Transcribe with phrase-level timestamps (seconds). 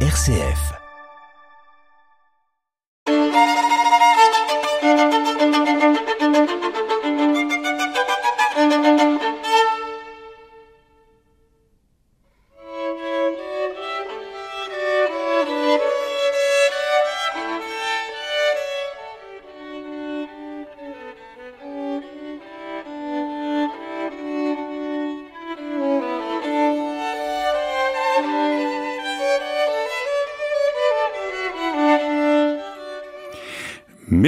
[0.00, 0.85] RCF.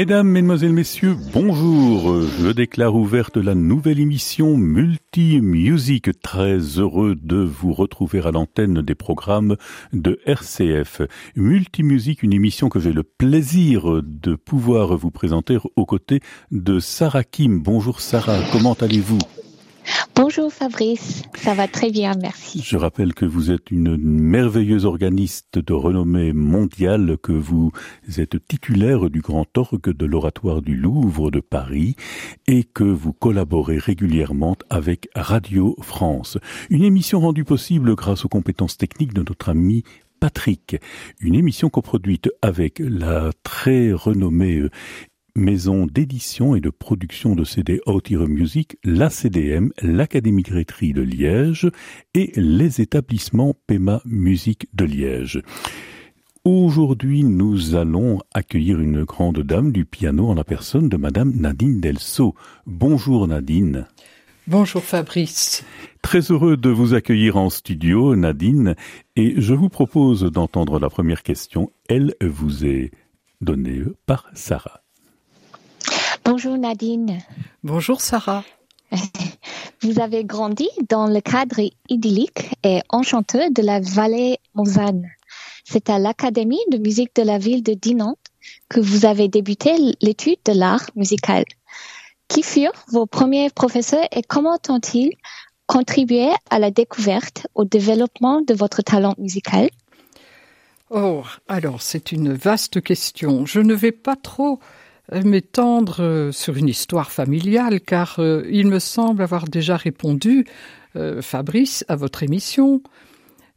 [0.09, 2.23] Mesdames, Mesdemoiselles, Messieurs, bonjour.
[2.23, 6.09] Je déclare ouverte la nouvelle émission Multi Music.
[6.23, 9.57] Très heureux de vous retrouver à l'antenne des programmes
[9.93, 11.03] de RCF.
[11.37, 16.21] Multi Music, une émission que j'ai le plaisir de pouvoir vous présenter aux côtés
[16.53, 17.61] de Sarah Kim.
[17.61, 19.19] Bonjour Sarah, comment allez-vous?
[20.21, 22.61] Bonjour Fabrice, ça va très bien, merci.
[22.65, 27.71] Je rappelle que vous êtes une merveilleuse organiste de renommée mondiale, que vous
[28.17, 31.95] êtes titulaire du grand orgue de l'Oratoire du Louvre de Paris
[32.49, 36.37] et que vous collaborez régulièrement avec Radio France.
[36.69, 39.85] Une émission rendue possible grâce aux compétences techniques de notre ami
[40.19, 40.77] Patrick,
[41.21, 44.65] une émission coproduite avec la très renommée
[45.39, 51.71] maison d'édition et de production de CD Outire Music, la CDM, l'Académie Grétry de Liège
[52.15, 55.43] et les établissements PEMA Musique de Liège.
[56.45, 61.81] Aujourd'hui, nous allons accueillir une grande dame du piano en la personne de Madame Nadine
[61.81, 62.35] Delso.
[62.67, 63.87] Bonjour Nadine.
[64.47, 65.65] Bonjour Fabrice.
[66.03, 68.77] Très heureux de vous accueillir en studio, Nadine,
[69.15, 71.71] et je vous propose d'entendre la première question.
[71.89, 72.91] Elle vous est
[73.41, 74.81] donnée par Sarah.
[76.31, 77.21] Bonjour Nadine.
[77.65, 78.45] Bonjour Sarah.
[79.81, 85.07] Vous avez grandi dans le cadre idyllique et enchanteur de la vallée Mosane.
[85.65, 88.19] C'est à l'Académie de musique de la ville de Dinan
[88.69, 91.47] que vous avez débuté l'étude de l'art musical.
[92.29, 95.15] Qui furent vos premiers professeurs et comment ont-ils
[95.67, 99.71] contribué à la découverte, au développement de votre talent musical?
[100.91, 103.47] Oh, alors c'est une vaste question.
[103.47, 104.61] Je ne vais pas trop
[105.25, 110.47] m'étendre euh, sur une histoire familiale, car euh, il me semble avoir déjà répondu,
[110.97, 112.83] euh, Fabrice, à votre émission,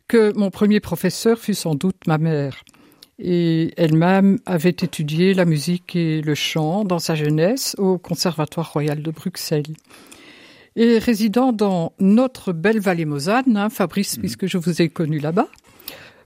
[0.07, 2.63] que mon premier professeur fut sans doute ma mère.
[3.19, 9.01] Et elle-même avait étudié la musique et le chant dans sa jeunesse au Conservatoire royal
[9.01, 9.75] de Bruxelles.
[10.75, 14.21] Et résidant dans notre belle vallée Mosane, hein, Fabrice, mmh.
[14.21, 15.49] puisque je vous ai connu là-bas,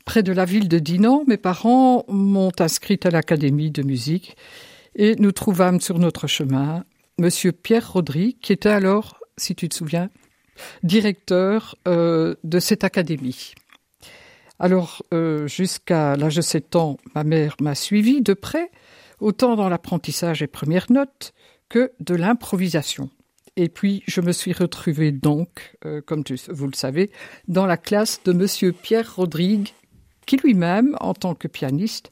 [0.06, 4.38] près de la ville de Dinan, mes parents m'ont inscrite à l'académie de musique
[4.96, 6.84] et nous trouvâmes sur notre chemin
[7.20, 10.10] Monsieur Pierre Rodry, qui était alors, si tu te souviens,
[10.84, 13.54] directeur euh, de cette académie.
[14.60, 18.72] Alors, euh, jusqu'à l'âge de 7 ans, ma mère m'a suivi de près,
[19.20, 21.34] autant dans l'apprentissage et premières notes
[21.70, 23.10] que de l'improvisation.
[23.58, 27.12] Et puis, je me suis retrouvée donc, euh, comme vous le savez,
[27.48, 29.70] dans la classe de Monsieur Pierre Rodrigue,
[30.26, 32.12] qui lui-même, en tant que pianiste,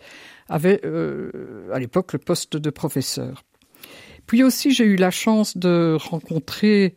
[0.49, 3.43] avait euh, à l'époque le poste de professeur.
[4.27, 6.95] Puis aussi, j'ai eu la chance de rencontrer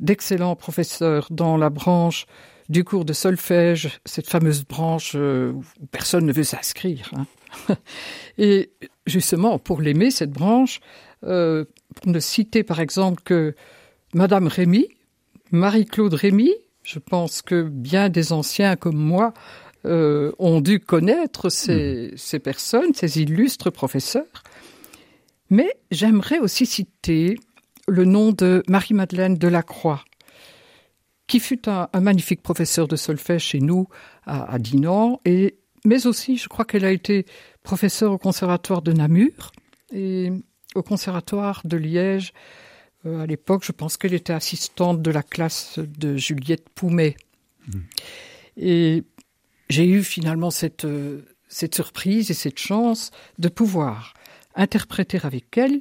[0.00, 2.26] d'excellents professeurs dans la branche
[2.68, 7.10] du cours de solfège, cette fameuse branche euh, où personne ne veut s'inscrire.
[7.14, 7.76] Hein.
[8.38, 8.72] Et
[9.06, 10.80] justement, pour l'aimer, cette branche,
[11.24, 11.64] euh,
[11.94, 13.54] pour ne citer par exemple que
[14.14, 14.88] Madame Rémy,
[15.50, 16.50] Marie-Claude Rémy,
[16.82, 19.34] je pense que bien des anciens comme moi
[19.84, 22.16] euh, ont dû connaître ces, mmh.
[22.16, 24.42] ces personnes, ces illustres professeurs.
[25.50, 27.36] Mais j'aimerais aussi citer
[27.88, 30.04] le nom de Marie-Madeleine Delacroix,
[31.26, 33.88] qui fut un, un, magnifique professeur de solfège chez nous
[34.24, 37.26] à, à Dinan, et, mais aussi je crois qu'elle a été
[37.62, 39.52] professeure au conservatoire de Namur
[39.92, 40.30] et
[40.74, 42.32] au conservatoire de Liège.
[43.04, 47.16] Euh, à l'époque, je pense qu'elle était assistante de la classe de Juliette Poumet.
[47.66, 47.78] Mmh.
[48.58, 49.02] Et
[49.72, 54.14] j'ai eu finalement cette, euh, cette surprise et cette chance de pouvoir
[54.54, 55.80] interpréter avec elle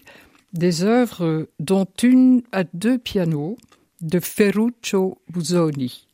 [0.54, 3.58] des œuvres dont une à deux pianos
[4.02, 6.08] de Ferruccio Busoni.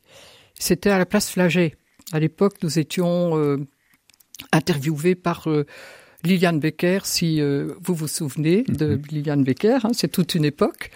[0.58, 1.76] C'était à la place Flagey.
[2.12, 3.58] À l'époque, nous étions euh,
[4.52, 5.64] interviewés par euh,
[6.24, 9.12] Liliane Becker, si euh, vous vous souvenez de mm -hmm.
[9.12, 10.90] Liliane Becker, hein, c'est toute une époque.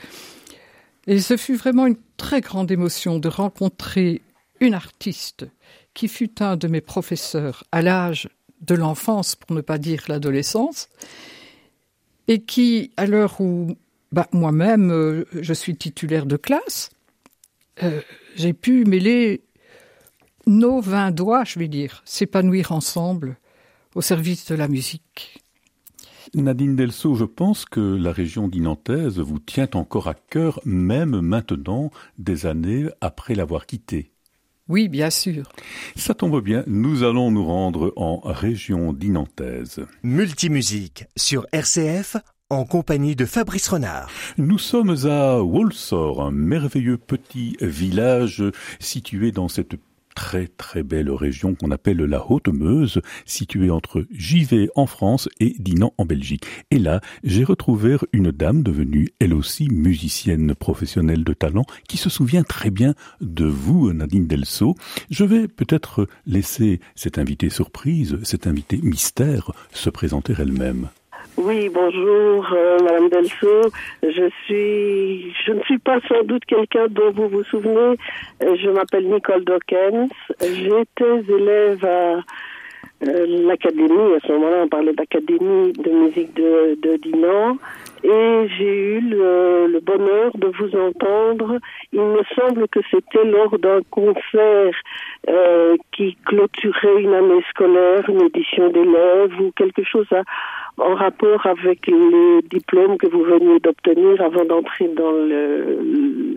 [1.06, 4.22] Et ce fut vraiment une très grande émotion de rencontrer
[4.60, 5.46] une artiste
[5.94, 8.28] qui fut un de mes professeurs à l'âge
[8.60, 10.88] de l'enfance, pour ne pas dire l'adolescence,
[12.28, 13.76] et qui, à l'heure où
[14.12, 16.90] bah, moi-même euh, je suis titulaire de classe,
[17.82, 18.00] euh,
[18.36, 19.44] j'ai pu mêler
[20.46, 23.36] nos vingt doigts, je vais dire, s'épanouir ensemble
[23.94, 25.42] au service de la musique.
[26.34, 31.90] Nadine Delso, je pense que la région dinantaise vous tient encore à cœur, même maintenant,
[32.16, 34.11] des années après l'avoir quittée.
[34.68, 35.50] Oui, bien sûr.
[35.96, 39.84] Ça tombe bien, nous allons nous rendre en région dinantaise.
[40.02, 42.16] Multimusique sur RCF
[42.48, 44.10] en compagnie de Fabrice Renard.
[44.38, 48.44] Nous sommes à Wolsor, un merveilleux petit village
[48.78, 49.76] situé dans cette
[50.14, 55.92] très très belle région qu'on appelle la Haute-Meuse, située entre Givet en France et Dinan
[55.98, 56.44] en Belgique.
[56.70, 62.10] Et là, j'ai retrouvé une dame devenue elle aussi musicienne professionnelle de talent qui se
[62.10, 64.74] souvient très bien de vous, Nadine Delso.
[65.10, 70.88] Je vais peut-être laisser cette invitée surprise, cette invitée mystère se présenter elle-même.
[71.44, 73.62] Oui, bonjour, euh, Madame Delso.
[74.02, 77.96] Je suis, je ne suis pas sans doute quelqu'un dont vous vous souvenez.
[78.42, 80.06] Euh, je m'appelle Nicole Dawkins.
[80.40, 82.20] J'étais élève à
[83.08, 84.14] euh, l'académie.
[84.14, 87.56] À ce moment-là, on parlait d'académie de musique de, de Dinan.
[88.04, 91.58] Et j'ai eu le, bonheur de vous entendre.
[91.92, 94.74] Il me semble que c'était lors d'un concert
[95.28, 100.06] euh, qui clôturait une année scolaire, une édition d'élèves ou quelque chose
[100.78, 105.78] en rapport avec les diplômes que vous veniez d'obtenir avant d'entrer dans le,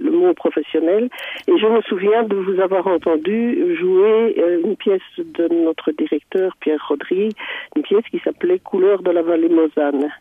[0.03, 1.09] le, monde professionnel.
[1.47, 6.55] Et je me souviens de vous avoir entendu jouer euh, une pièce de notre directeur
[6.59, 7.33] Pierre Rodrigue,
[7.75, 10.11] une pièce qui s'appelait Couleur de la vallée Mosane.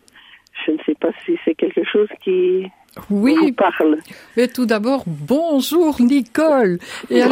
[0.64, 2.66] Je ne sais pas si c'est quelque chose qui
[3.10, 3.98] oui, vous parle.
[4.36, 6.78] Mais tout d'abord, bonjour Nicole.
[7.10, 7.22] Et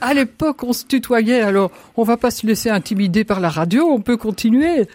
[0.00, 3.86] à l'époque, on se tutoyait, alors on va pas se laisser intimider par la radio,
[3.86, 4.86] on peut continuer.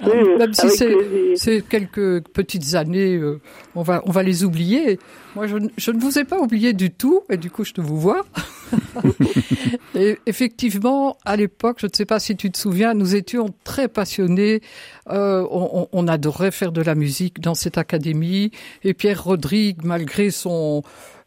[0.00, 0.28] Bien sûr.
[0.34, 3.40] Ah, même si c'est quelques petites années, euh,
[3.74, 4.98] on va on va les oublier.
[5.34, 7.80] Moi, je, je, ne vous ai pas oublié du tout, et du coup, je te
[7.80, 8.24] vous vois.
[9.94, 13.88] et effectivement, à l'époque, je ne sais pas si tu te souviens, nous étions très
[13.88, 14.62] passionnés.
[15.10, 18.50] Euh, on, on, adorait faire de la musique dans cette académie.
[18.82, 20.82] Et Pierre Rodrigue, malgré son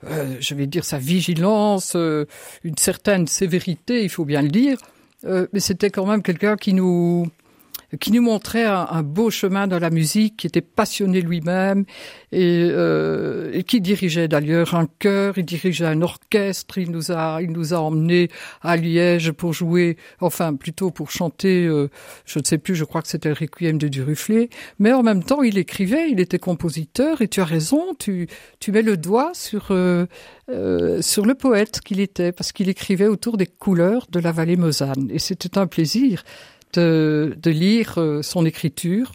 [0.06, 2.26] euh, je vais dire sa vigilance, euh,
[2.64, 4.78] une certaine sévérité, il faut bien le dire,
[5.26, 7.28] euh, mais c'était quand même quelqu'un qui nous
[7.98, 11.86] qui nous montrait un, beau chemin dans la musique, qui était passionné lui-même
[12.32, 17.42] et, euh, et, qui dirigeait d'ailleurs un chœur, il dirigeait un orchestre, il nous a,
[17.42, 18.30] il nous a emmenés
[18.62, 21.90] à Liège pour jouer, enfin plutôt pour chanter, euh,
[22.26, 25.24] je ne sais plus, je crois que c'était le Requiem de Duruflé, mais en même
[25.24, 28.28] temps il écrivait, il était compositeur et tu as raison, tu,
[28.60, 30.06] tu mets le doigt sur euh,
[30.50, 34.56] euh, sur le poète qu'il était, parce qu'il écrivait autour des couleurs de la vallée
[34.56, 35.10] Mosane.
[35.12, 36.24] Et c'était un plaisir
[36.74, 39.12] de, lire euh, son écriture,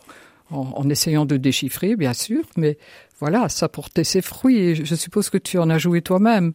[0.51, 2.77] en, essayant de déchiffrer, bien sûr, mais
[3.19, 6.53] voilà, ça portait ses fruits et je suppose que tu en as joué toi-même.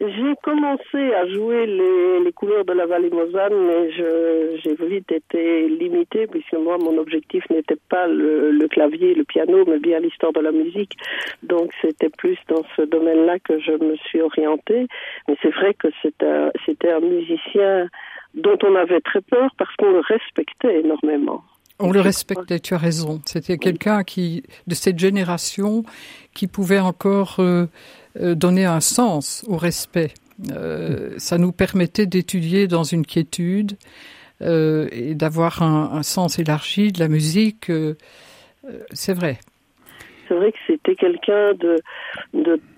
[0.00, 5.68] J'ai commencé à jouer les, les, couleurs de la vallée Mosane, mais j'ai vite été
[5.68, 10.32] limitée puisque moi, mon objectif n'était pas le, le, clavier, le piano, mais bien l'histoire
[10.32, 10.96] de la musique.
[11.42, 14.86] Donc, c'était plus dans ce domaine-là que je me suis orientée.
[15.26, 17.88] Mais c'est vrai que c'était un, un musicien
[18.38, 21.44] dont on avait très peur parce qu'on le respectait énormément.
[21.80, 23.20] On le respectait, tu as raison.
[23.24, 25.84] C'était quelqu'un qui, de cette génération,
[26.34, 27.66] qui pouvait encore euh,
[28.20, 30.12] euh, donner un sens au respect.
[30.50, 33.76] Euh, ça nous permettait d'étudier dans une quiétude
[34.42, 37.70] euh, et d'avoir un, un, sens élargi de la musique.
[38.92, 39.38] C'est vrai
[40.28, 41.80] c'est vrai que c'était quelqu'un de,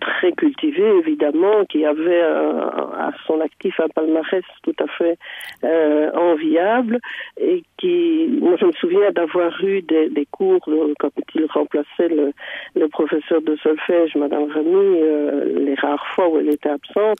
[0.01, 5.19] très cultivé, évidemment, qui avait à son actif un palmarès tout à fait
[5.65, 6.99] euh, enviable
[7.39, 10.61] et qui, moi je me souviens d'avoir eu des, cours
[10.99, 16.51] quand il remplaçait le, professeur de solfège, Madame Remy, euh, les rares fois où elle
[16.51, 17.19] était absente,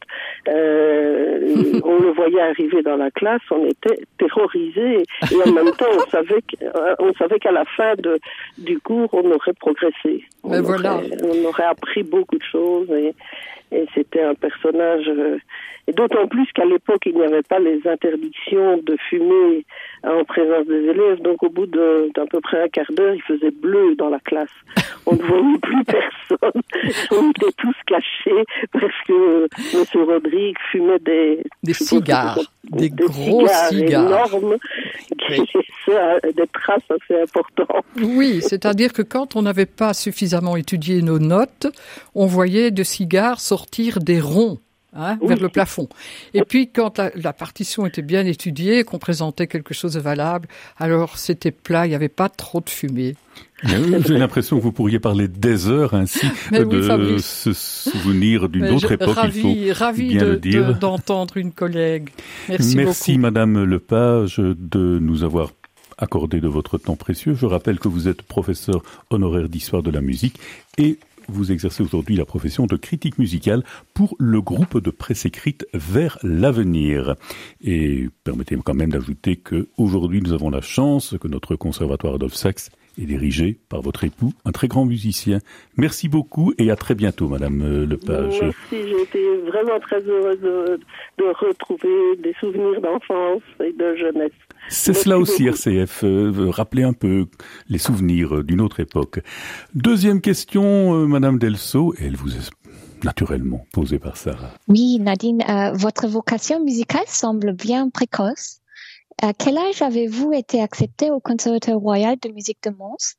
[0.49, 5.87] euh, on le voyait arriver dans la classe, on était terrorisés et en même temps
[5.95, 6.43] on savait
[7.19, 7.95] savait qu'à la fin
[8.59, 10.20] du cours on aurait progressé.
[10.45, 10.97] Mais on, voilà.
[10.97, 13.15] aurait, on aurait appris beaucoup de choses et,
[13.73, 15.39] et c'était un personnage euh,
[15.87, 19.65] et d'autant plus qu'à l'époque il n'y avait pas les interdictions de fumer
[20.05, 21.21] en présence des élèves.
[21.23, 24.49] Donc au bout d'à peu près un quart d'heure il faisait bleu dans la classe.
[25.07, 26.63] On ne voyait plus personne.
[27.11, 32.39] On était tous cachés parce que monsieur Rodrigue fumait des des cigares.
[32.65, 34.07] des, des, gros cigares, cigares.
[34.07, 34.57] énormes
[35.31, 35.41] oui.
[36.37, 37.85] des traces assez importantes.
[38.01, 41.67] Oui c'est-à-dire que quand on n'avait pas suffisamment étudié nos notes
[42.15, 43.60] on voyait de cigares sortir
[43.99, 44.59] des ronds
[44.95, 45.89] hein, vers le plafond.
[46.35, 50.49] Et puis quand la, partition était bien étudiée, qu'on présentait quelque chose de valable,
[50.79, 53.15] alors c'était plat, il n'y avait pas trop de fumée.
[53.63, 59.15] J'ai l'impression que vous pourriez parler des heures ainsi de se souvenir d'une autre époque.
[59.17, 60.79] Ravi, il faut bien le dire.
[60.79, 62.09] d'entendre une collègue.
[62.49, 65.51] Merci, Merci Madame Lepage de nous avoir
[66.01, 67.35] accordé de votre temps précieux.
[67.35, 70.41] Je rappelle que vous êtes professeur honoraire d'histoire de la musique
[70.79, 70.99] et
[71.31, 76.19] vous exercez aujourd'hui la profession de critique musicale pour le groupe de presse écrite Vers
[76.23, 77.17] l'avenir.
[77.61, 82.35] Et permettez-moi quand même d'ajouter que aujourd'hui nous avons la chance que notre conservatoire Adolphe
[83.01, 85.39] est dirigé par votre époux, un très grand musicien.
[85.77, 88.41] Merci beaucoup et à très bientôt, Madame Lepage.
[88.41, 90.81] Merci, j'ai été vraiment très heureuse de,
[91.19, 94.33] de retrouver des souvenirs d'enfance et de jeunesse.
[94.69, 97.27] C'est cela aussi, RCF, euh, rappeler un peu
[97.69, 99.21] les souvenirs d'une autre époque.
[99.75, 102.51] Deuxième question, euh, Madame Delso, elle vous est
[103.05, 104.51] naturellement posée par Sarah.
[104.69, 108.60] Oui, Nadine, euh, votre vocation musicale semble bien précoce.
[109.23, 113.17] À quel âge avez-vous été acceptée au Conservatoire royal de musique de Mons?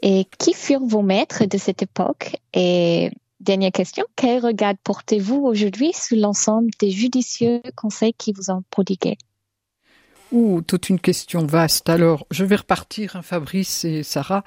[0.00, 2.36] Et qui furent vos maîtres de cette époque?
[2.54, 8.62] Et dernière question, quel regard portez-vous aujourd'hui sur l'ensemble des judicieux conseils qui vous ont
[8.70, 9.18] prodigués?
[10.32, 11.90] Ouh, toute une question vaste.
[11.90, 14.44] Alors, je vais repartir, hein, Fabrice et Sarah.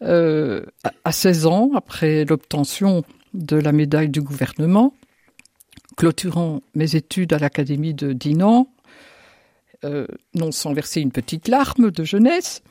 [0.00, 0.64] Euh,
[1.04, 3.02] à 16 ans, après l'obtention
[3.34, 4.94] de la médaille du gouvernement,
[5.98, 8.68] clôturant mes études à l'Académie de Dinan,
[9.84, 12.62] euh, non sans verser une petite larme de jeunesse,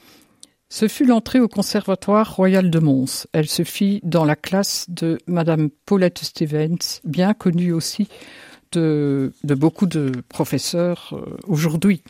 [0.69, 3.27] ce fut l'entrée au Conservatoire royal de Mons.
[3.33, 8.07] Elle se fit dans la classe de Madame Paulette Stevens, bien connue aussi
[8.71, 12.03] de, de beaucoup de professeurs euh, aujourd'hui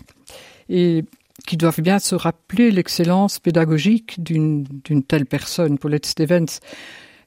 [0.70, 1.04] et
[1.48, 4.68] qui doivent bien se rappeler l'excellence pédagogique d'une
[5.08, 6.60] telle personne, Paulette Stevens.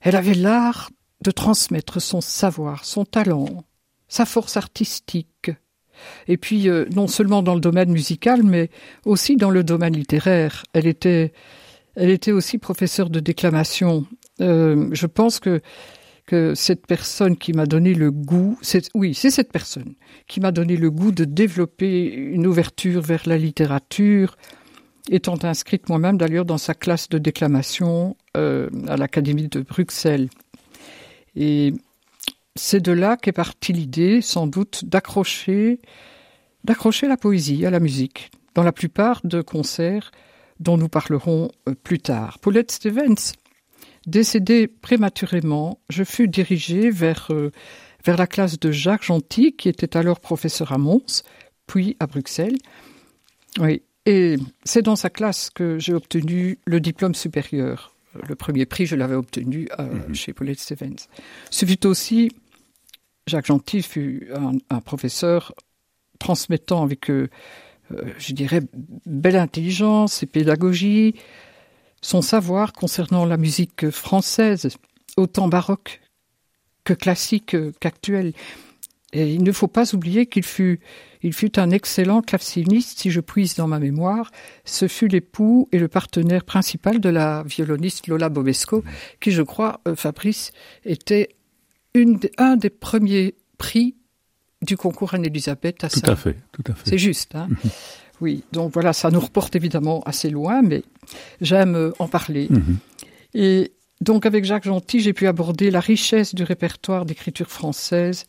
[0.01, 0.91] Elle avait l'art
[1.23, 3.65] de transmettre son savoir, son talent,
[4.09, 5.51] sa force artistique,
[6.29, 8.71] et puis euh, non seulement dans le domaine musical, mais
[9.05, 10.65] aussi dans le domaine littéraire.
[10.73, 11.33] Elle était,
[11.97, 14.07] elle était aussi professeure de déclamation.
[14.41, 15.61] Euh, je pense que
[16.27, 18.59] que cette personne qui m'a donné le goût,
[18.95, 19.95] oui, c'est cette personne
[20.27, 24.37] qui m'a donné le goût de développer une ouverture vers la littérature,
[25.11, 30.31] étant inscrite moi-même d'ailleurs dans sa classe de déclamation euh, à l'Académie de Bruxelles.
[31.37, 31.75] Et
[32.57, 35.81] c'est de là qu'est partie l'idée, sans doute, d'accrocher,
[36.65, 40.13] d'accrocher la poésie à la musique, dans la plupart de concerts
[40.61, 42.39] dont nous parlerons euh, plus tard.
[42.39, 43.35] Paulette Stevens
[44.07, 47.51] Décédé prématurément, je fus dirigé vers, euh,
[48.05, 51.23] vers la classe de Jacques Gentil, qui était alors professeur à Mons,
[51.67, 52.59] puis à Bruxelles.
[53.59, 57.95] Oui, et c'est dans sa classe que j'ai obtenu le diplôme supérieur.
[58.29, 60.15] Le premier prix, je l'avais obtenu euh, mhm.
[60.15, 61.09] chez Paulette Stevens.
[61.51, 62.31] Ce fut aussi,
[63.27, 64.29] Jacques Gentil fut
[64.71, 65.55] un, professeur
[66.19, 67.29] transmettant avec, euh,
[68.19, 68.61] je dirais,
[69.07, 71.15] belle intelligence et pédagogie,
[72.03, 74.77] son savoir concernant la musique française,
[75.17, 76.01] autant baroque
[76.85, 78.35] que classique qu'actuelle.
[79.15, 80.81] Et il ne faut pas oublier qu'il fut,
[81.23, 84.33] il fut un excellent claveciniste, si je puise dans ma mémoire.
[84.65, 88.83] Ce fut l'époux et le partenaire principal de la violoniste Lola Bobesco,
[89.21, 90.53] qui, je crois, euh, Fabrice,
[90.85, 91.29] était
[91.95, 93.97] une, un des premiers prix
[94.63, 96.91] du concours Anne-Elisabeth à Tout à fait, tout à fait.
[96.91, 97.49] C'est juste, hein.
[98.21, 100.83] Oui, donc voilà, ça nous reporte évidemment assez loin, mais
[101.41, 102.47] j'aime euh, en parler.
[102.49, 102.77] Mhm.
[103.35, 108.27] Et donc avec Jacques Gentil, j'ai pu aborder la richesse du répertoire d'écriture française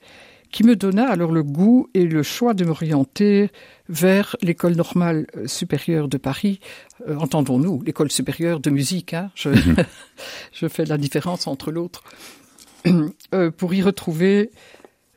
[0.52, 3.50] qui me donna alors le goût et le choix de m'orienter
[3.90, 6.60] vers l'école normale euh, supérieure de Paris.
[7.08, 9.76] Euh, entendons-nous, l'école supérieure de musique, hein je, mhm.
[10.54, 12.04] je, fais la différence entre l'autre,
[13.58, 14.52] pour y retrouver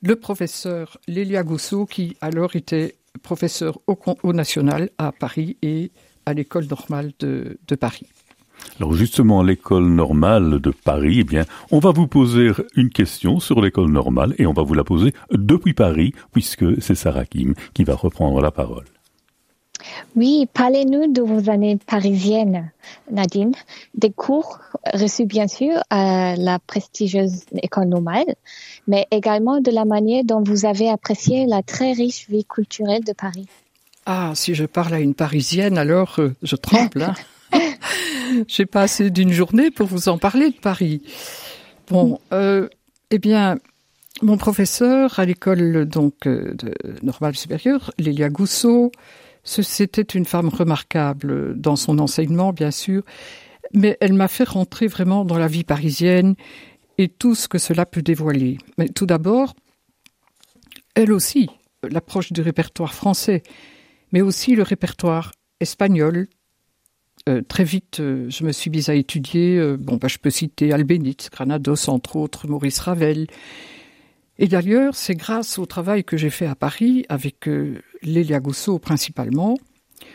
[0.02, 5.90] le professeur Lélia Gousseau, qui alors était professeur au, national à Paris et
[6.26, 8.06] à l'école normale de, Paris.
[8.78, 13.60] Alors justement, l'école normale de Paris, eh bien, on va vous poser une question sur
[13.60, 17.84] l'école normale et on va vous la poser depuis Paris, puisque c'est Sarah Kim qui
[17.84, 18.84] va reprendre la parole.
[20.16, 22.70] Oui, parlez-nous de vos années parisiennes,
[23.10, 23.52] Nadine,
[23.94, 24.58] des cours
[24.94, 28.34] reçus bien sûr à la prestigieuse école normale,
[28.86, 33.12] mais également de la manière dont vous avez apprécié la très riche vie culturelle de
[33.12, 33.46] Paris.
[34.06, 37.02] Ah, si je parle à une Parisienne, alors euh, je tremble.
[37.02, 37.14] Hein.
[38.48, 41.02] J'ai pas assez d'une journée pour vous en parler de Paris.
[41.90, 42.68] Bon, euh,
[43.10, 43.56] eh bien,
[44.22, 48.92] mon professeur à l'école donc euh, de normale supérieure, Lélia Gousseau,
[49.48, 53.02] c'était une femme remarquable dans son enseignement, bien sûr,
[53.72, 56.34] mais elle m'a fait rentrer vraiment dans la vie parisienne
[56.98, 58.58] et tout ce que cela peut dévoiler.
[58.76, 59.54] Mais tout d'abord,
[60.94, 61.48] elle aussi,
[61.88, 63.42] l'approche du répertoire français,
[64.12, 66.28] mais aussi le répertoire espagnol.
[67.28, 69.58] Euh, très vite, euh, je me suis mise à étudier.
[69.58, 73.26] Euh, bah, je peux citer Albéniz, Granados, entre autres, Maurice Ravel.
[74.38, 77.48] Et d'ailleurs, c'est grâce au travail que j'ai fait à Paris avec
[78.02, 79.56] Lélia Gousseau principalement,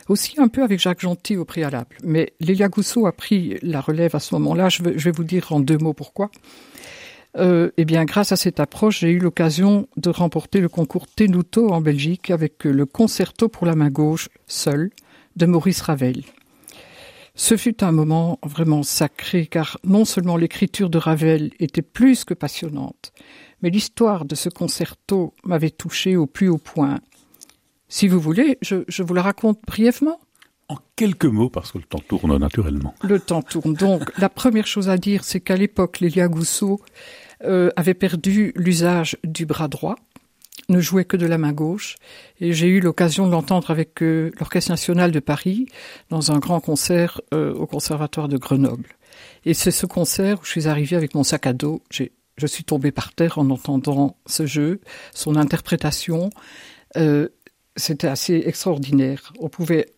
[0.09, 1.97] aussi un peu avec Jacques Gentil au préalable.
[2.03, 4.69] Mais Lélia Gousseau a pris la relève à ce moment-là.
[4.69, 6.31] Je, vais vous dire en deux mots pourquoi.
[7.35, 11.69] Euh, eh bien, grâce à cette approche, j'ai eu l'occasion de remporter le concours Tenuto
[11.69, 14.91] en Belgique avec le concerto pour la main gauche seul
[15.35, 16.21] de Maurice Ravel.
[17.35, 22.35] Ce fut un moment vraiment sacré car non seulement l'écriture de Ravel était plus que
[22.35, 23.11] passionnante,
[23.61, 26.99] mais l'histoire de ce concerto m'avait touché au plus haut point.
[27.87, 30.19] Si vous voulez, je, je vous la raconte brièvement.
[30.69, 32.93] En quelques mots, parce que le temps tourne naturellement.
[33.01, 33.73] Le temps tourne.
[33.73, 36.81] Donc, la première chose à dire, c'est qu'à l'époque, Lélia Gousseau
[37.43, 39.95] euh, avait perdu l'usage du bras droit,
[40.69, 41.95] ne jouait que de la main gauche,
[42.39, 45.65] et j'ai eu l'occasion de l'entendre avec euh, l'Orchestre national de Paris
[46.09, 48.89] dans un grand concert euh, au Conservatoire de Grenoble.
[49.45, 51.81] Et c'est ce concert où je suis arrivée avec mon sac à dos.
[51.91, 54.81] Je suis tombée par terre en entendant ce jeu,
[55.13, 56.31] son interprétation.
[57.75, 59.33] C'était assez extraordinaire.
[59.39, 59.93] On pouvait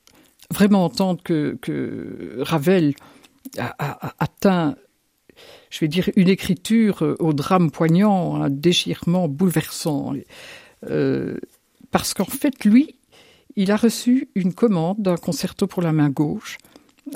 [0.52, 2.94] vraiment entendre que, que Ravel
[3.58, 4.76] a atteint
[5.76, 10.14] je vais dire, une écriture euh, au drame poignant, un déchirement bouleversant.
[10.90, 11.38] Euh,
[11.92, 12.96] parce qu'en fait, lui,
[13.58, 16.58] il a reçu une commande d'un concerto pour la main gauche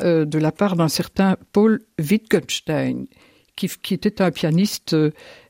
[0.01, 3.07] euh, de la part d'un certain Paul Wittgenstein,
[3.55, 4.95] qui, était un pianiste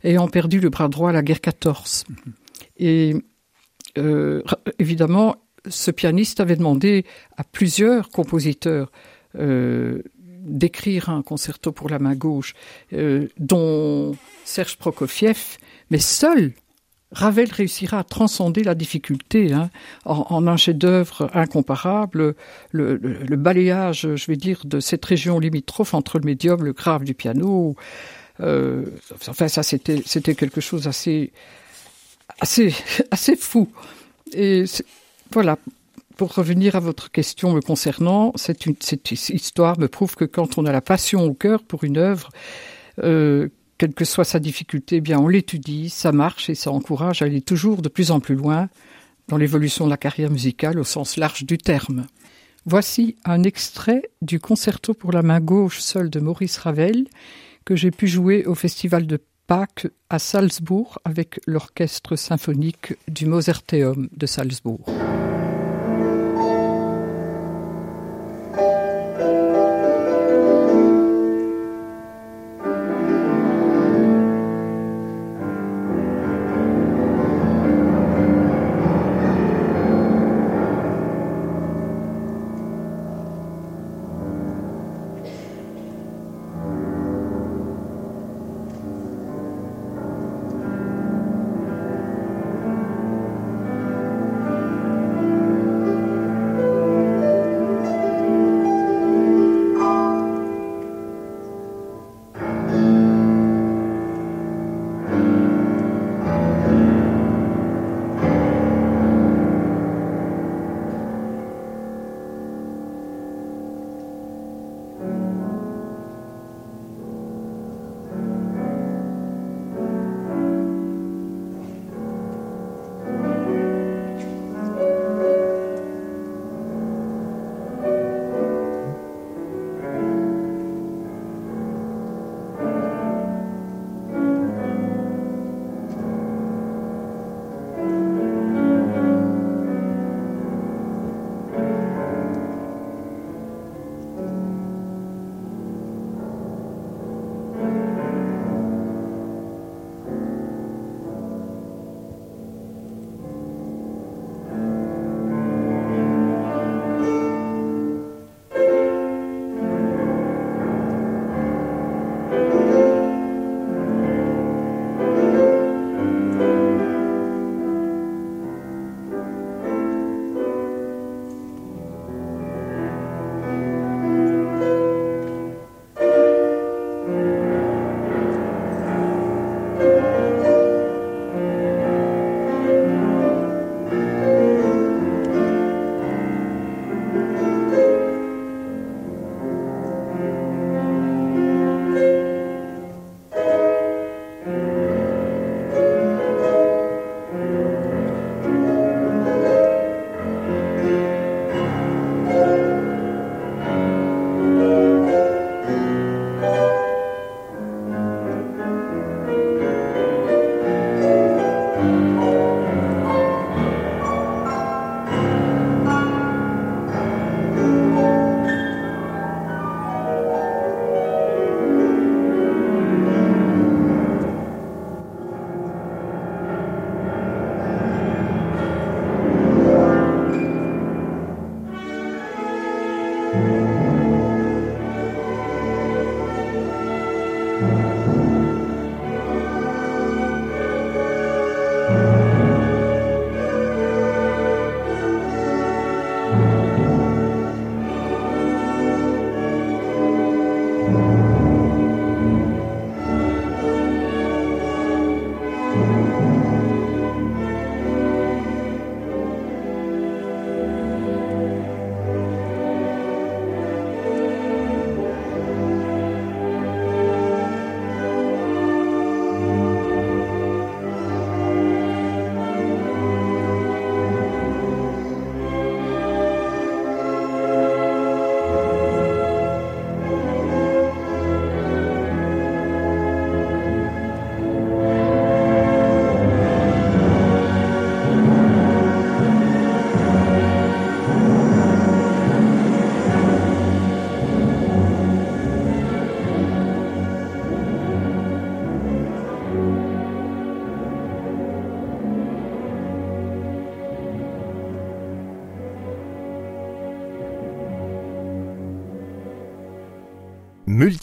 [0.04, 2.06] ayant perdu le bras droit à la guerre 14.
[2.78, 3.16] Et
[4.80, 5.36] évidemment,
[5.68, 7.06] ce pianiste avait demandé
[7.38, 8.92] à plusieurs compositeurs
[10.42, 12.54] d'écrire un concerto pour la main gauche,
[12.94, 14.16] euh, dont
[14.46, 15.58] Serge Prokofiev,
[15.92, 16.54] mais seul
[17.12, 19.72] Ravel réussira à transcender la difficulté hein,
[20.06, 22.36] en, un chef-d'œuvre incomparable,
[22.72, 26.74] le, le, le, balayage, je vais dire, de cette région limitrophe entre le médium, le
[26.74, 27.76] grave du piano.
[28.42, 28.86] Euh,
[29.28, 31.32] enfin, ça, c'était, c'était quelque chose assez,
[32.42, 32.76] assez,
[33.12, 33.68] assez fou.
[34.34, 34.66] Et
[35.32, 35.58] voilà,
[36.20, 38.66] pour revenir à votre question me concernant, cette,
[39.10, 42.28] histoire me prouve que quand on a la passion au cœur pour une œuvre,
[43.02, 47.22] euh, quelle que soit sa difficulté, eh bien on l'étudie, ça marche et ça encourage
[47.22, 48.68] à aller toujours de plus en plus loin
[49.30, 52.06] dans l'évolution de la carrière musicale au sens large du terme.
[52.66, 57.08] Voici un extrait du concerto pour la main gauche seule de Maurice Ravel
[57.64, 64.10] que j'ai pu jouer au festival de Pâques à Salzbourg avec l'orchestre symphonique du Mozarteum
[64.12, 64.86] de Salzbourg.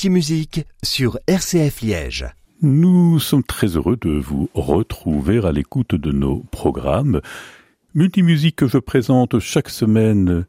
[0.07, 2.27] Multimusique sur RCF Liège.
[2.63, 7.21] Nous sommes très heureux de vous retrouver à l'écoute de nos programmes.
[7.93, 10.47] Multimusique que je présente chaque semaine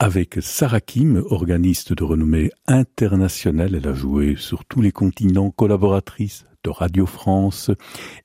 [0.00, 3.76] avec Sarah Kim, organiste de renommée internationale.
[3.76, 7.70] Elle a joué sur tous les continents, collaboratrice Radio France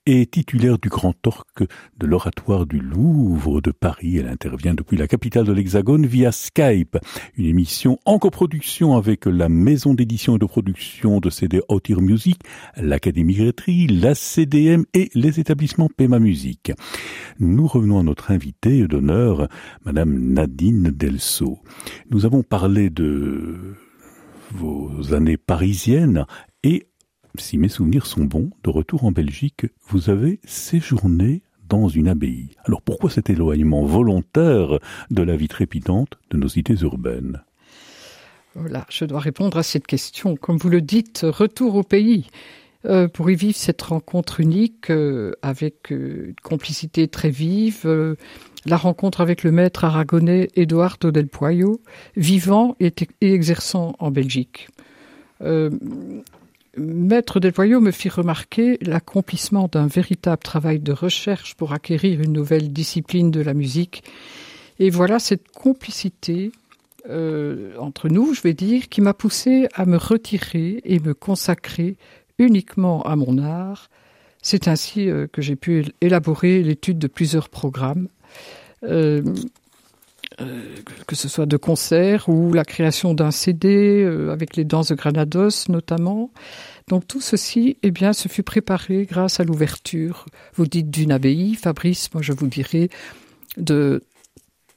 [0.06, 1.64] et titulaire du Grand Orque
[1.98, 4.18] de l'Oratoire du Louvre de Paris.
[4.18, 6.98] Elle intervient depuis la capitale de l'Hexagone via Skype,
[7.38, 12.40] une émission en coproduction avec la maison d'édition et de production de CD Autir Music,
[12.78, 16.72] l'Académie Grétry, la CDM et les établissements Pema Musique.
[17.40, 19.48] Nous revenons à notre invitée d'honneur,
[19.86, 21.60] Madame Nadine Delso.
[22.10, 23.76] Nous avons parlé de
[24.52, 26.26] vos années parisiennes
[26.64, 26.88] et
[27.38, 32.50] si mes souvenirs sont bons, de retour en Belgique, vous avez séjourné dans une abbaye.
[32.66, 37.42] Alors pourquoi cet éloignement volontaire de la vie trépidante de nos cités urbaines?
[38.56, 40.36] Voilà, je dois répondre à cette question.
[40.36, 42.28] Comme vous le dites, retour au pays.
[42.86, 48.16] Euh, pour y vivre cette rencontre unique euh, avec euh, une complicité très vive,
[48.66, 51.82] la rencontre avec le maître aragonais Eduardo del Puayo,
[52.18, 54.70] vivant et exerçant en Belgique.
[56.76, 62.74] Maître Delvoyau me fit remarquer l'accomplissement d'un véritable travail de recherche pour acquérir une nouvelle
[62.74, 64.04] discipline de la musique.
[64.80, 66.52] Et voilà cette complicité
[67.10, 71.96] euh, entre nous, je vais dire, qui m'a poussé à me retirer et me consacrer
[72.40, 73.90] uniquement à mon art.
[74.42, 78.08] C'est ainsi euh, que j'ai pu élaborer l'étude de plusieurs programmes.
[78.84, 79.22] Euh,
[81.08, 84.96] que ce soit de concerts ou la création d'un CD euh, avec les danses de
[84.96, 86.32] Granados notamment.
[86.88, 90.26] Donc tout ceci, eh bien, se fut préparé grâce à l'ouverture.
[90.56, 92.90] Vous dites d'une abbaye, Fabrice, moi je vous dirais
[93.58, 94.02] de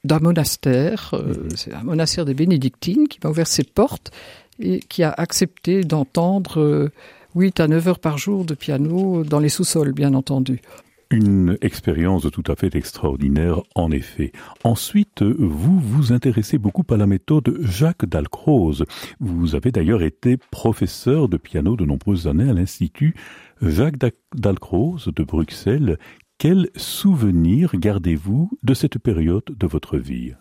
[0.04, 1.10] d'un monastère.
[1.14, 1.50] Euh, mhm.
[1.56, 4.12] C'est un monastère des Bénédictines qui m'a ouvert ses portes
[4.60, 6.90] et qui a accepté d'entendre
[7.34, 10.62] 8 à 9 heures par jour de piano dans les sous-sols, bien entendu.
[11.10, 14.32] Une expérience tout à fait extraordinaire, en effet.
[14.64, 18.84] Ensuite, vous vous intéressez beaucoup à la méthode Jacques Dalcroze.
[19.20, 23.14] Vous avez d'ailleurs été professeur de piano de nombreuses années à l'Institut
[23.62, 23.98] Jacques
[24.34, 25.96] Dalcroze de Bruxelles.
[26.38, 30.32] Quel souvenir gardez-vous de cette période de votre vie?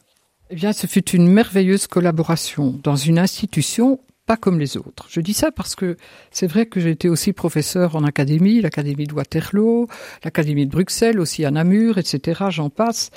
[0.50, 5.06] Eh bien, ce fut une merveilleuse collaboration dans une institution pas comme les autres.
[5.10, 5.98] Je dis ça parce que
[6.32, 9.88] c'est vrai que j'ai été aussi professeur en académie, l'académie de Waterloo,
[10.24, 12.46] l'académie de Bruxelles, aussi à Namur, etc.
[12.50, 13.12] J'en passe.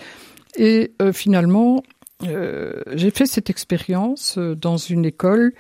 [0.57, 1.83] Et euh, finalement,
[2.25, 5.53] euh, j'ai fait cette expérience euh, dans une école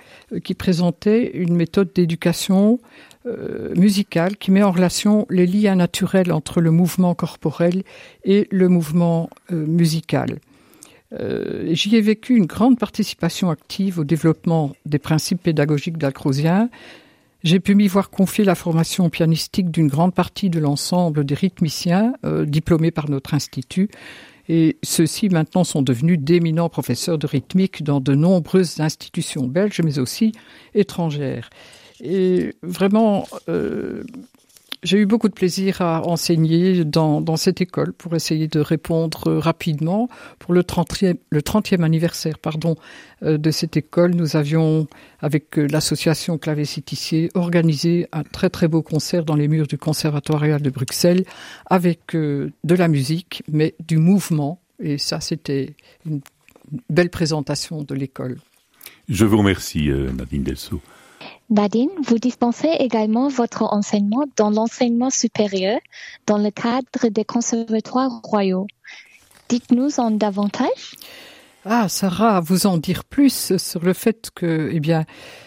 [0.42, 2.78] qui présentait une méthode d'éducation
[3.76, 7.82] musicale qui met en relation les liens naturels entre le mouvement corporel
[8.24, 10.38] et le mouvement musical.
[11.14, 16.68] Euh, j'y ai vécu une grande participation active au développement des principes pédagogiques d'Alcrosien.
[17.44, 22.14] J'ai pu m'y voir confier la formation pianistique d'une grande partie de l'ensemble des rythmiciens
[22.24, 23.88] euh, diplômés par notre institut.
[24.48, 29.98] Et ceux-ci maintenant sont devenus d'éminents professeurs de rythmique dans de nombreuses institutions belges, mais
[29.98, 30.32] aussi
[30.74, 31.50] étrangères.
[32.00, 34.04] Et vraiment, euh,
[34.82, 40.08] j'ai eu beaucoup de plaisir à enseigner dans, cette école pour essayer de répondre rapidement.
[40.38, 42.76] Pour le 30e, le 30e anniversaire pardon,
[43.22, 44.86] euh, de cette école, nous avions,
[45.20, 50.60] avec euh, l'association Clavecitissier, organisé un très très beau concert dans les murs du Conservatoire
[50.60, 51.24] de Bruxelles
[51.66, 54.60] avec euh, de la musique, mais du mouvement.
[54.80, 55.74] Et ça, c'était
[56.06, 56.20] une
[56.88, 58.38] belle présentation de l'école.
[59.08, 60.80] Je vous remercie, Nadine Delsou.
[61.50, 65.80] Nadine, vous dispensez également votre enseignement dans l'enseignement supérieur
[66.26, 68.66] dans le cadre des conservatoires royaux.
[69.48, 70.94] Dites-nous en davantage.
[71.64, 75.06] Ah, Sarah, vous en dire plus sur le fait que, eh bien,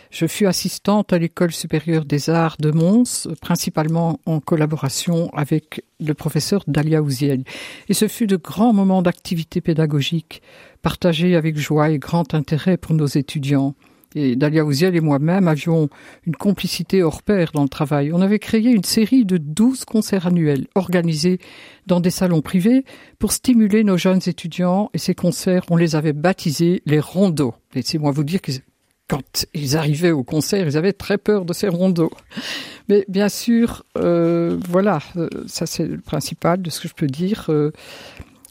[0.09, 6.13] je fus assistante à l'école supérieure des arts de Mons, principalement en collaboration avec le
[6.13, 7.43] professeur Dalia Ouziel.
[7.89, 10.41] Et ce fut de grands moments d'activité pédagogique,
[10.81, 13.73] partagés avec joie et grand intérêt pour nos étudiants.
[14.15, 15.89] Et Dalia Ouziel et moi-même avions
[16.25, 18.11] une complicité hors pair dans le travail.
[18.13, 21.39] On avait créé une série de douze concerts annuels organisés
[21.87, 22.83] dans des salons privés
[23.19, 27.53] pour stimuler nos jeunes étudiants et ces concerts, on les avait baptisés les rondeaux.
[27.73, 28.51] Laissez-moi vous dire que
[29.07, 32.11] quand ils arrivaient au concert, ils avaient très peur de ces rondeaux.
[32.87, 37.07] Mais bien sûr, euh, voilà, euh, ça c'est le principal de ce que je peux
[37.07, 37.47] dire.
[37.49, 37.71] Euh,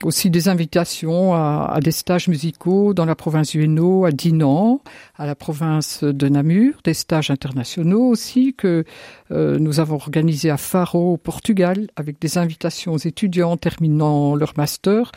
[0.05, 4.81] aussi des invitations à, à, des stages musicaux dans la province du Hainaut, à Dinan,
[5.17, 8.85] à la province de Namur, des stages internationaux aussi que
[9.31, 14.55] euh, nous avons organisés à Faro, au Portugal, avec des invitations aux étudiants terminant leur
[14.57, 15.13] master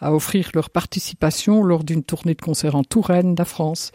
[0.00, 3.92] à offrir leur participation lors d'une tournée de concert en Touraine, la France.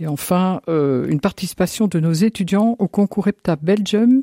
[0.00, 4.22] Et enfin, euh, une participation de nos étudiants au concours EPTA Belgium,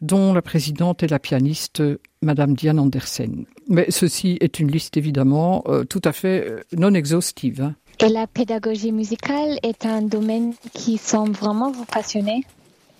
[0.00, 1.82] dont la présidente est la pianiste
[2.22, 3.46] Madame Diane Andersen.
[3.68, 7.62] Mais ceci est une liste évidemment euh, tout à fait euh, non exhaustive.
[7.62, 7.74] Hein.
[8.00, 12.44] Et la pédagogie musicale est un domaine qui semble vraiment vous passionner?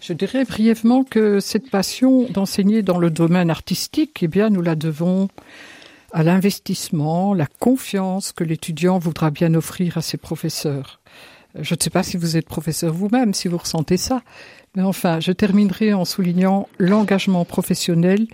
[0.01, 4.75] Je dirais brièvement que cette passion d'enseigner dans le domaine artistique, eh bien, nous la
[4.75, 5.29] devons
[6.13, 11.01] à l'investissement, la confiance que l'étudiant voudra bien offrir à ses professeurs.
[11.61, 14.23] Je ne sais pas si vous êtes professeur vous-même, si vous ressentez ça,
[14.75, 18.27] mais enfin, je terminerai en soulignant l'engagement professionnel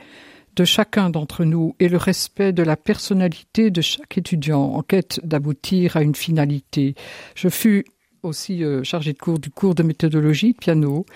[0.56, 5.20] de chacun d'entre nous et le respect de la personnalité de chaque étudiant en quête
[5.24, 6.94] d'aboutir à une finalité.
[7.34, 7.84] Je fus
[8.22, 11.06] aussi euh, chargé de cours du cours de méthodologie de piano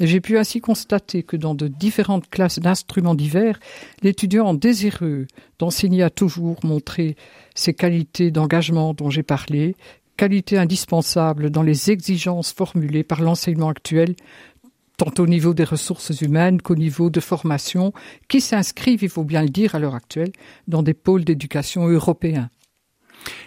[0.00, 3.60] et j'ai pu ainsi constater que dans de différentes classes d'instruments divers,
[4.02, 5.26] l'étudiant désireux
[5.58, 7.16] d'enseigner a toujours montré
[7.54, 9.76] ses qualités d'engagement dont j'ai parlé,
[10.16, 14.14] qualités indispensables dans les exigences formulées par l'enseignement actuel
[14.96, 17.92] tant au niveau des ressources humaines qu'au niveau de formation,
[18.28, 20.32] qui s'inscrivent, il faut bien le dire à l'heure actuelle,
[20.68, 22.48] dans des pôles d'éducation européens.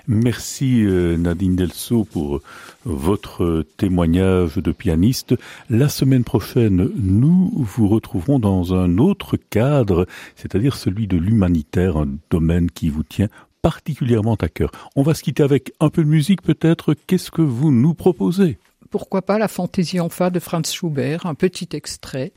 [0.08, 2.42] Merci euh, Nadine Delso pour
[2.86, 5.36] votre témoignage de pianiste.
[5.70, 12.08] La semaine prochaine, nous vous retrouverons dans un autre cadre, c'est-à-dire celui de l'humanitaire, un
[12.32, 13.28] domaine qui vous tient
[13.68, 14.72] particulièrement à cœur.
[14.96, 16.94] On va se quitter avec un peu de musique peut-être.
[16.94, 18.60] Qu'est-ce que vous nous proposez?
[18.92, 22.32] Pourquoi pas la fantaisie en fa de Franz Schubert, un petit extrait.